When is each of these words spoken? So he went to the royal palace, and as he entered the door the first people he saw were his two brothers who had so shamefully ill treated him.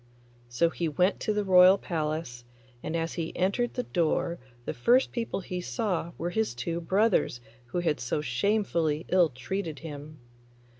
So 0.49 0.71
he 0.71 0.87
went 0.89 1.19
to 1.19 1.31
the 1.31 1.43
royal 1.43 1.77
palace, 1.77 2.43
and 2.81 2.95
as 2.95 3.13
he 3.13 3.35
entered 3.37 3.75
the 3.75 3.83
door 3.83 4.39
the 4.65 4.73
first 4.73 5.11
people 5.11 5.41
he 5.41 5.61
saw 5.61 6.13
were 6.17 6.31
his 6.31 6.55
two 6.55 6.81
brothers 6.81 7.39
who 7.67 7.81
had 7.81 7.99
so 7.99 8.19
shamefully 8.19 9.05
ill 9.09 9.29
treated 9.29 9.77
him. 9.77 10.17